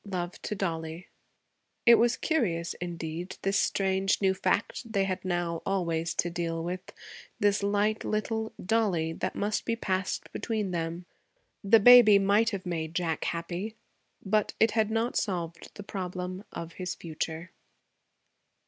Love 0.03 0.41
to 0.41 0.55
Dollie.' 0.55 1.09
It 1.85 1.93
was 1.93 2.17
curious, 2.17 2.73
indeed, 2.81 3.37
this 3.43 3.59
strange 3.59 4.19
new 4.19 4.33
fact 4.33 4.91
they 4.91 5.03
had 5.03 5.23
now, 5.23 5.61
always, 5.63 6.15
to 6.15 6.31
deal 6.31 6.63
with; 6.63 6.91
this 7.39 7.61
light 7.61 8.03
little 8.03 8.51
'Dollie' 8.59 9.13
that 9.13 9.35
must 9.35 9.63
be 9.63 9.75
passed 9.75 10.31
between 10.33 10.71
them. 10.71 11.05
The 11.63 11.79
baby 11.79 12.17
might 12.17 12.49
have 12.49 12.65
made 12.65 12.95
Jack 12.95 13.25
happy, 13.25 13.75
but 14.25 14.55
it 14.59 14.71
had 14.71 14.89
not 14.89 15.17
solved 15.17 15.69
the 15.75 15.83
problem 15.83 16.45
of 16.51 16.73
his 16.81 16.95
future. 16.95 17.51